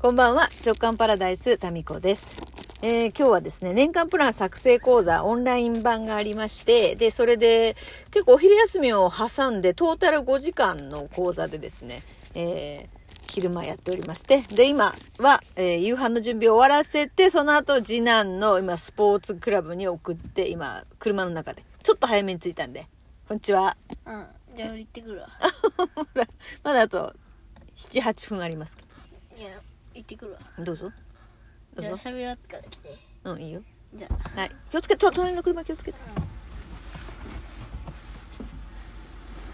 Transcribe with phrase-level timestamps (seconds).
[0.00, 2.36] こんばんは、直感パラダイスタミコです。
[2.82, 7.74] えー今日はですね、年間プラン作成講座オンライン版がありまして、で、それで
[8.12, 12.02] 結構お昼休みを挟んでトータル5時間の講座でですね、
[12.34, 12.98] えー
[13.32, 22.86] 昼間やっておりまして、で、今は、えー夕飯の準備を終わらせて、その後次男の今スポーツクラブに送って、今車の中で、ちょっと早めに着いたんで、
[23.26, 23.76] こんにちは。
[24.06, 25.28] うんじゃあ俺行ってくるわ
[26.64, 27.12] まだあと
[27.76, 28.78] 7、8分あります。
[29.36, 29.50] いや
[29.98, 30.90] 行ってくるわどうぞ。
[31.74, 31.96] どじゃあ。
[31.96, 33.62] 喋らってから来てうん、いいよ。
[33.94, 34.50] じゃあはい。
[34.70, 35.98] 気をつけて、と隣の車気をつけて。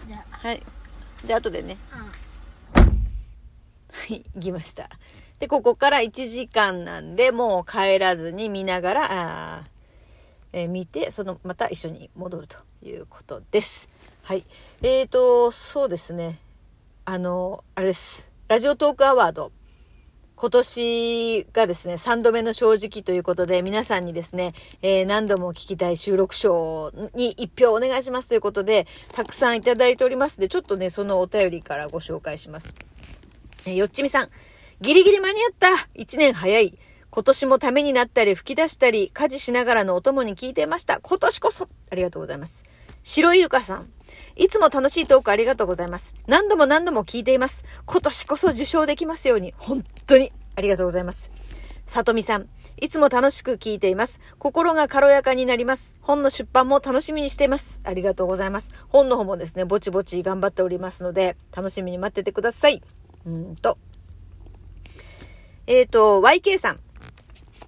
[0.07, 0.61] じゃはい。
[1.25, 1.77] じゃあ後でね。
[1.91, 1.97] あ
[3.91, 4.89] はい、 行きました。
[5.39, 9.65] で、ここから1時間なんで、もう帰らずに見ながら、あー
[10.53, 13.89] えー見て、その、また一緒に戻るということです。
[14.23, 14.45] はい。
[14.81, 16.39] えーと、そうですね。
[17.03, 18.29] あの、あれです。
[18.47, 19.51] ラジオトークアワード。
[20.35, 32.73] 今年がですね、3度目の正直ということで、皆さんにですね、えー何度も聞きたい収録賞に一票お願いしますということで、たくさんいただいておりますので、ちょっとね、そのお便りからご紹介します。
[33.65, 34.29] えーよっちみさん。
[34.81, 36.77] ギリギリ間に合った一年早い。
[37.09, 40.99] 今年もためになったり吹き出したり、家事しながらのお供に聞いてました。
[40.99, 42.65] 今年こそありがとうございます。
[43.03, 43.94] 白イルカさん。
[44.37, 46.13] いつも楽しいトークありがとうございます。
[46.27, 47.63] 何度も何度も聞いています。
[47.85, 49.53] 今年こそ受賞できますように。
[49.57, 51.31] 本当にありがとうございます。
[51.85, 52.49] さとみさん。
[52.81, 54.19] いつも楽しく聞いています。
[54.37, 55.95] 心が軽やかになります。
[56.01, 57.79] 本の出版も楽しみにしています。
[57.85, 58.71] ありがとうございます。
[58.89, 62.81] 本の方もですね、ぼちぼち頑張っておりますので、楽しみに待っててください。
[63.25, 63.77] うんと。
[65.67, 66.84] えっ、と、YK さん。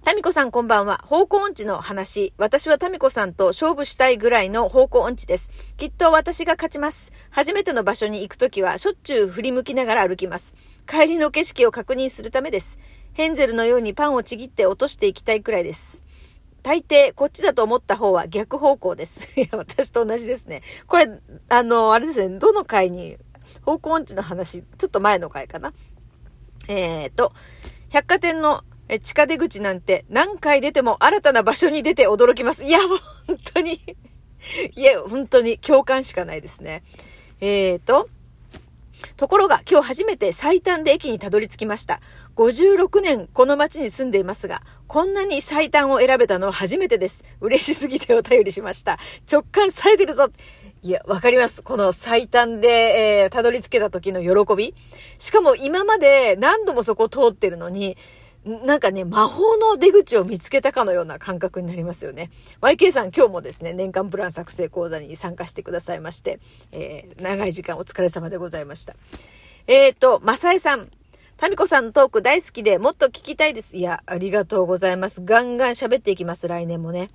[0.08, 1.02] タミコさんこんばんは。
[1.04, 2.32] 方向音痴の話。
[2.38, 5.50] 私はタミコさんと勝負したいぐらいの方向音痴です。
[5.76, 7.12] きっと私が勝ちます。
[7.28, 10.56] 初めての場所に行くときはしょっちゅう振り向きながら歩きます。
[10.86, 12.78] 帰りの景色を確認するためです。
[13.12, 16.02] ヘンゼルのようにパンをちぎって落としていきたいくらいです。
[16.62, 19.28] 大抵、こっちだと思った方は逆方向です。
[19.38, 20.62] いや、私と同じですね。
[20.86, 21.20] これ、
[21.50, 23.18] あの、あれですね、どの回に、
[23.60, 25.74] 方向音痴の話、ちょっと前の回かな。
[26.66, 27.34] えーと、
[27.90, 32.64] 百貨店のえ地下出口なんて何回出ても新たな場所に出て驚きます。
[32.64, 32.78] いや、
[33.26, 33.80] 本当に、
[34.74, 36.82] いや、本当に共感しかないですね。
[37.40, 38.08] えーと、
[39.16, 42.00] ところが今日初めて最短で駅にたどり着きました。
[42.36, 47.24] 56年この街に住んでいますが、こんなに最短を選べたのは初めてです。
[47.40, 48.98] 嬉しすぎてお便りしました。
[49.30, 50.30] 直感冴えてるぞ。
[50.82, 51.62] いや、わかります。
[51.62, 52.68] この最短で、
[53.22, 54.74] えーたどり着けた時の喜び。
[55.18, 57.96] しかも今まで何度もそこを通ってるのに、
[58.44, 62.30] なんかね、魔法の出口を見つけたかのような感覚になりますよね。
[62.60, 66.40] YK さん今日もですね、年間プラン作成講座に参加してくださいまして、
[66.72, 68.94] えー長い時間お疲れ様でございました。
[69.66, 70.88] えーと、マサエさん。
[71.36, 73.76] タミコさんのトーク大好きでもっと聞きたいです。
[73.76, 75.22] いや、ありがとうございます。
[75.22, 77.10] ガンガン喋っていきます、来年もね。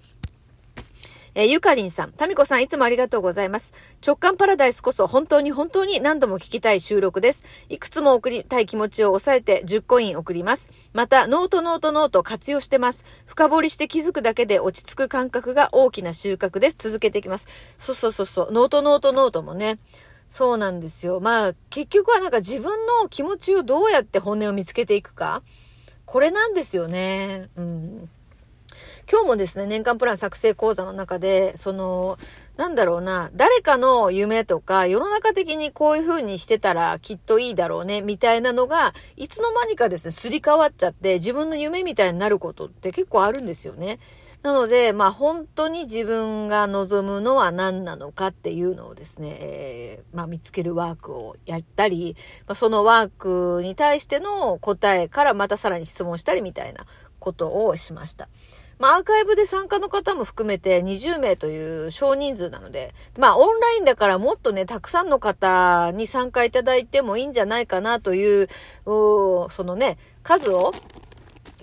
[1.36, 3.74] えーゆかりんさん、タミコさんいつもありがとうございます。
[4.06, 7.44] 直感パラダイスこそ本当に本当に何度も聞きたい収録です。
[7.70, 10.70] いくつも送りたい気持ちを抑えて10コイン送ります。
[10.94, 13.04] また、ノートノートノート活用してます。
[13.26, 16.76] 深掘りして気づくだけで落ち着く感覚が大きな収穫です。
[16.78, 17.48] 続けていきます。
[17.80, 19.80] そうそうそうそう、ノートノートノートもね、
[20.30, 21.20] そうなんですよ。
[21.20, 25.42] まあ、結局はなんか自分の気持ちをどうやって本音を見つけていくか。
[26.06, 27.50] これなんですよね。
[27.56, 28.10] うん。
[29.12, 32.18] 今日もですね、年間プラン作成講座の中で、その、
[32.56, 44.00] なんだろうな、誰かの夢とか、世の中的にこういう風にしてたらきっといいだろうね、みたいなのが、いつの間にかですね、すり替わっちゃって、自分の夢みたいになることって結構あるんですよね。
[44.42, 52.16] なので、まあ本当に自分が望むのは何なのかっていうのをですね、えーまあ見つけるワークをやったり、
[52.48, 56.86] まあ、そのワークに対しての答えからまたさらに質問したりみたいな
[57.20, 58.28] ことをしました。
[58.80, 68.48] まあ、アーカイブで参加の方も含めて20名という少人数なので、まあ、オンラインだからもっとね、たくさんの方に参加いただいてもいいんじゃないかなという、
[68.86, 70.74] そのね、数を、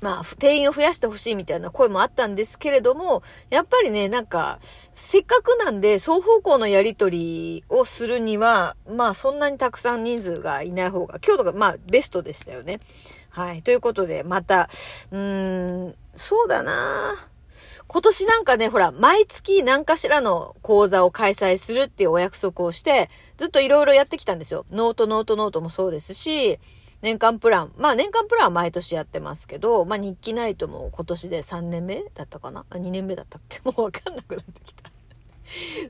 [0.01, 4.59] まあ、定員を増やしてほしいみたいな声もあったんですけれども、やっぱりね、なんか、
[4.95, 12.81] せっかくなんで、双方向のやりとりをするには、まあ、そんなにたくさん人数がいない方が、今日とか、まあ、ベストでしたよね。
[13.29, 13.63] はい。
[13.63, 14.71] ということで、また、
[15.11, 17.15] うーん、そうだな
[17.87, 24.65] 今年なんかね、ほら、毎月何かしらの講座を開催するっていうお約束をして、ずっといろいろやってきたんですよ。
[24.71, 26.59] ノートノートノートもそうですし、
[27.03, 27.73] 年間プラン。
[27.79, 33.61] まあ年間プランは毎年やってますけど、まあ日記ナイトも今年で3年目だったかな ?2 年目だったっけ？
[33.65, 34.91] もうわかんなくなってきた。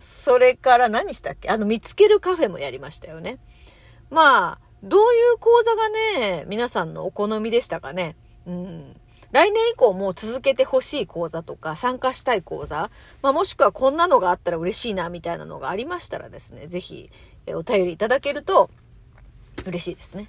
[0.01, 1.49] それから何したっけ？
[1.49, 3.39] あの、見つけるカフェもやりましたよね。
[4.09, 5.05] まあ、どうい
[5.35, 8.17] う講座がね、皆さんのお好みでしたかね？
[8.47, 8.97] うん。
[9.33, 12.91] 来年以降も続けてほしい講座とか、参加したい講座、
[13.23, 17.11] まあ、もしくはこんなのがあったら嬉しいな、みたいなのがありましたらですね、ぜひ、
[17.49, 18.71] お便りいただけると、
[19.67, 20.27] 嬉しいですね。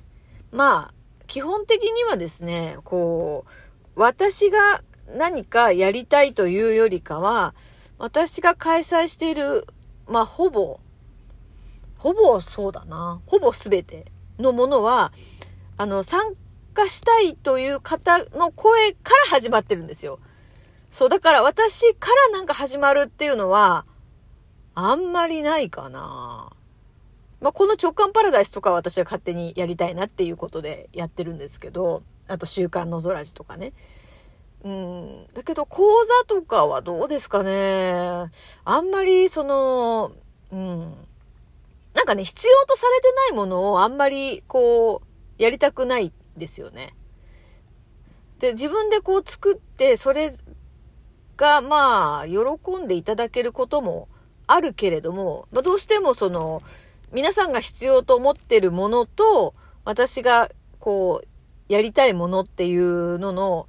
[0.52, 0.94] まあ、
[1.28, 4.84] 基本的にはですね、こう、私が
[5.16, 7.54] 何かやりたいというよりかは、
[7.98, 9.66] 私が開催している、
[10.08, 10.80] まあ、ほぼ、
[11.98, 14.06] ほぼそうだな、ほぼすべて
[14.40, 15.14] のものは、
[15.78, 16.36] あの、参
[16.74, 20.20] 加したいという方の声から始まってるんですよ。
[20.90, 23.86] そう、だから私からなんか始まるっていうのは、
[24.76, 26.51] あんまりないかな。
[27.42, 33.74] まあ、この直感パラダイスとかは私は勝手にやりたいなっていうことでやってるんですけど、あと週刊の空じとかね。
[34.64, 35.26] うん。
[35.34, 38.30] だけど講座とかはどうですかね。
[38.64, 40.12] あんまりその、
[40.52, 40.80] うん。
[41.96, 46.94] なんかね、必要とされてないものをあんまりこう、やりたくないですよね。
[48.38, 50.36] で、自分でこう作って、それ
[51.38, 54.08] がまあ、喜んでいただけることも
[54.46, 56.62] あるけれども、まあ、どうしてもその、
[57.14, 59.54] 皆さんが必要と思ってるものと、
[59.84, 60.50] 私が
[60.80, 61.28] こう、
[61.74, 63.68] やりたいものっていうのの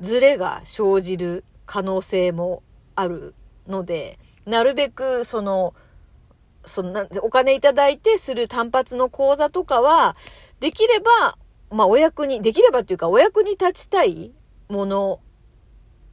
[0.00, 2.62] ズレが生じる可能性も
[2.94, 3.34] ある
[3.66, 5.74] ので、なるべくその、
[6.66, 10.16] そんな、お金いただいてする単発の講座とかは、
[10.60, 11.38] できれば、
[11.70, 14.32] まあお役に、できればっていうかお役に立ちたい
[14.68, 15.20] もの、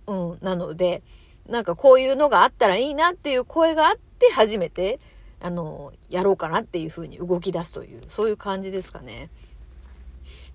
[0.08, 1.04] うん、なので、
[1.48, 5.00] なんかこういうのがあったらいいなっていう声があって初めて、
[5.42, 9.30] あの、やろうかなっていうふうに動き出すという、そういう感じですかね。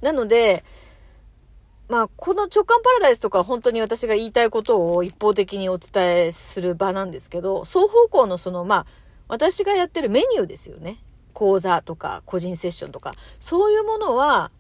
[0.01, 0.65] なので、
[1.89, 8.87] まあ、この直感パラダイスとか本当に私が言いたいことを一方的にお伝えする場なんですけど、双方向のその、まあ、
[9.29, 10.99] 私がやってるメニューですよね。
[11.33, 14.51] 講座とか個人セッションとか、そういうものは、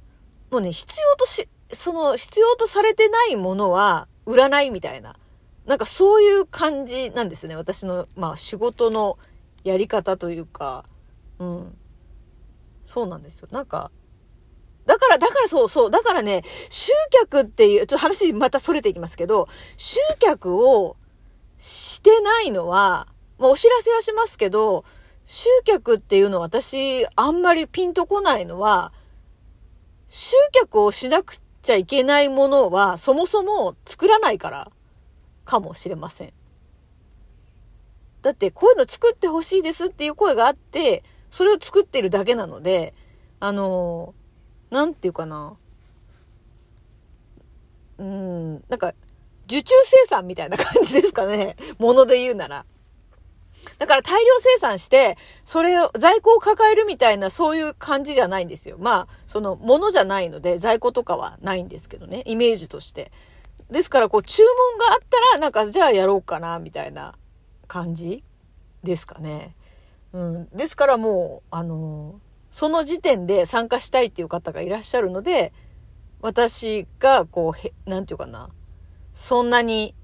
[0.50, 5.17] もうね、必要とし、その必要とされてないものは売らないみたいな。
[5.67, 7.56] なんかそういう感じなんですよね。
[7.56, 9.19] 私の、まあ仕事の
[9.66, 10.84] やり方というか、
[11.40, 11.76] うん。
[12.84, 13.48] そうなんですよ。
[13.50, 13.90] なんか、
[14.86, 15.90] だから、だからそうそう。
[15.90, 20.96] だからね、集客っていう、ちょっと話また逸れていきますけど、集客を
[21.58, 23.08] してないのは、
[23.38, 24.84] まあ、お知らせはしますけど、
[25.24, 28.92] 集客っていうのは私、あんまりピンとこないのは、
[30.08, 34.70] 集客をしなくちゃいけないものは、そもそも作らないから、
[35.44, 36.32] かもしれません。
[38.22, 42.94] だって、こういうの作ってほしいですっていう声があって、それを作ってるだけなので、
[43.40, 44.26] あのー
[44.70, 45.56] なんていうかな。
[47.98, 48.92] うん、なんか、
[49.46, 51.56] 受注生産みたいな感じですかね。
[51.78, 52.66] もので言うなら。
[53.78, 58.76] だから大量生産して、それを、在庫を抱えるみたいな、そういう感じじゃないんですよ。
[58.78, 63.12] まあ、その、ものじゃないので、在庫とかはないんですけどね、イメージとして。
[63.70, 67.14] ですから、こう、注文があったら、なんか、じゃあやろうかな、みたいな
[67.66, 68.22] 感じ
[68.82, 69.54] ですかね。
[70.12, 70.48] うん。
[70.50, 72.20] ですからもう、あの
[72.50, 75.52] その時点で参加したいっていう方がいらっしゃるので、
[76.22, 78.48] 私が、こう、へ、なんていうかな、
[79.12, 79.94] そんなに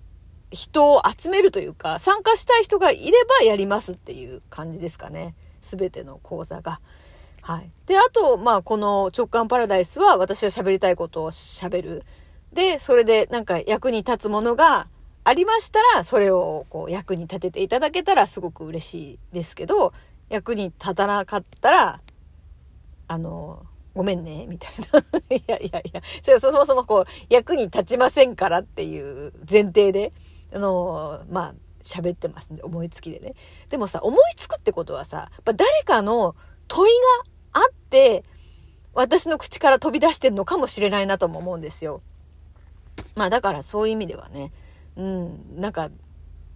[0.51, 5.35] 人を集めるというか、参加したい人がいればやりますっていう感じですかね。
[5.63, 6.81] すべての講座が。
[7.41, 7.71] はい。
[7.87, 12.05] で、あと、まあ、この直感パラダイスは私が喋りたいことを喋る。
[12.53, 14.89] で、それでなんか役に立つものが
[15.25, 19.93] ありましたら、それをこう役に立てていただけたらすごく嬉しいですけど、
[20.29, 22.01] 役に立たなかったら、
[23.09, 23.65] あの、
[23.95, 24.99] ごめんね、みたいな。
[25.37, 30.13] いやいやいや、それはそもそもこう、役に立ちませんからっていう前提で、
[30.53, 33.35] あの、まあ、喋ってますんで、思いつきでね。
[33.69, 36.35] でもさ、思いつくってことはさ、やっぱ誰かの
[36.69, 36.93] 問い
[37.53, 38.25] があって、
[38.95, 42.03] 私の口から飛び出してるのかもしれないなとも思うんですよ。
[43.15, 44.53] まあだからそういう意味ではね、
[44.97, 45.91] うん、なんか、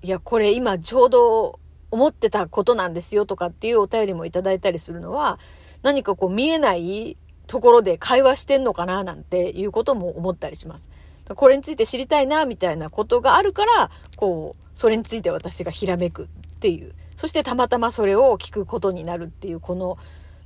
[0.02, 1.59] いや、これ今ちょうど
[1.90, 5.38] 思ってたことなんですよとかっていうお便りもいただいたりするのは、
[5.83, 7.16] 何かこう見えない
[7.47, 10.90] ところで会話してんのかななんていうことも思ったりします。
[11.35, 16.26] これについて知りたいなみたいなことがあるから、こう、それについて私がひらめくっ
[16.61, 16.93] ていう。
[17.16, 19.97] そしてたまたまそれを聞くことになるっていう、この、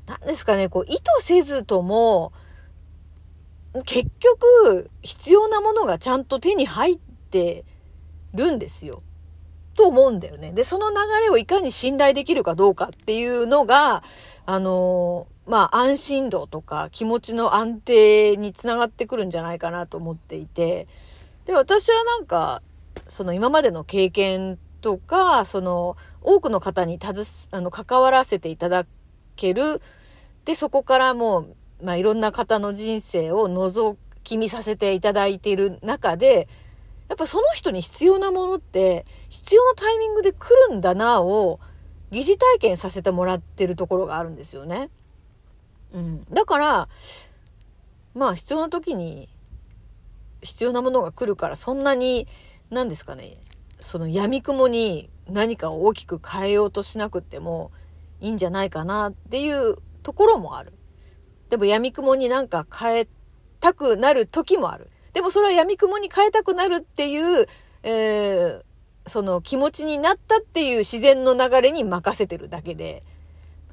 [0.07, 2.33] 何ですかね、こう、意図せずとも、
[3.85, 6.99] 結局、必要なものがちゃんと手に入っ
[7.31, 7.65] て
[8.35, 9.03] るんですよ。
[9.75, 10.53] と思うんだよね。
[10.53, 14.03] で、その流れをいかに信頼できるかどうかっていうのが、
[14.47, 20.87] あのまあ、安心度とか気持ちの安定につながってくるんじゃないかなと思っていて、
[21.47, 22.63] で、私はなんか、
[23.09, 28.87] その今までの経験とか、その、多くの方にたずあの、関わらせていただ
[29.37, 29.81] ける。
[30.45, 36.47] で、そこからもう、まあ、いろんな方の人生を覗き見させていただいている中で、
[37.11, 41.59] やっぱその人に必要なものって、必要なタイミングで来るんだなを、
[42.13, 44.91] 疑似体験させてもらってるところがあるんですよね。
[45.93, 46.25] うん。
[46.27, 46.89] だから、
[48.15, 49.29] まあ必要な時に
[50.41, 52.29] 必要なものが来るからそんなに、
[52.71, 53.39] 何ですかね、
[53.81, 57.73] その闇雲に何かを大きく変えようとしなくても
[58.21, 60.73] いいんじゃないかなっていうところもある。
[61.49, 63.09] でも闇雲になんか変え
[63.59, 64.89] たくなる時もある。
[65.13, 67.47] でもそれは闇雲に変えたくなるっていう、
[67.83, 68.63] えー、
[69.07, 73.03] その気持ちになったっていう自然の流れに任せてるだけで、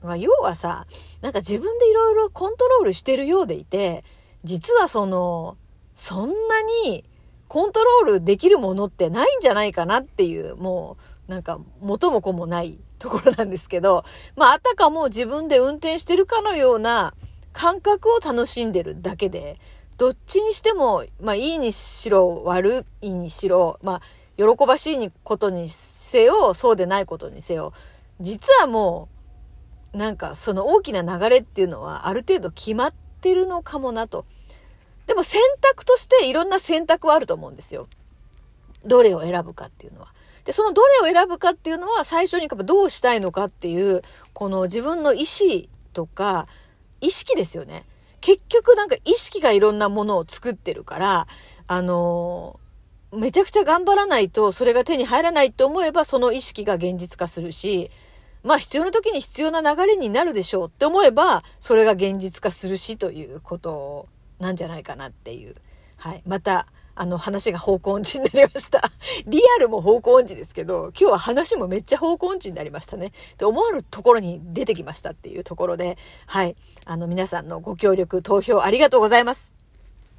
[0.04, 0.86] まあ、要はさ、
[1.22, 4.04] なんか自分でいろいろコントロールしてるようでいて、
[4.44, 5.58] 実はその、
[5.94, 7.04] そんなに
[7.48, 17.14] コントロールできるものってないんじゃないかなっていう、もう、なんか元も子もないところなんですけど、まあ、あたかも自分で運転してるかのような
[17.52, 19.60] 感覚を楽しんでるだけで、
[19.98, 24.02] どっちにしても、まあ、いいにしろ、悪いにしろ、まあ、
[24.38, 27.74] 喜ばしいことにせよ、そうでないことにせよ、
[28.20, 29.10] 実はも
[29.94, 34.26] う、なんかその大きな流れっていうのはある程度決まってるのかもなと。
[35.08, 37.88] でも選択としていろんな選択はあると思うんですよ。
[38.84, 40.14] どれを選ぶかっていうのは。
[40.46, 45.64] で、そのどれを選ぶかっていうのは最初にどうしたいのかっていう、この自分の意思
[45.94, 46.48] とか、
[47.02, 47.86] 意識ですよね。
[48.22, 51.28] 結局なんか意識がいろんなものを作ってるから、
[51.68, 57.90] あのー、めちゃくちゃ頑張らないとそれが手に入らないと思えばその意識が現実化するし、
[58.44, 64.08] まあ必要な時に必要な流れになるでしょうって思えばそれが現実化するしということ
[64.40, 65.56] なんじゃないかなっていう。
[65.98, 66.22] はい。
[66.26, 66.68] また、
[67.00, 68.82] あの話が方向音痴になりました。
[69.28, 73.12] リアルも方向音痴ですけど、今日は話もめっちゃ方向音痴になりましたね。
[73.38, 76.56] で、思わぬところに出てきましたっていうところで、はい。
[76.86, 79.67] あの皆さんのご協力、投票ありがとうございます。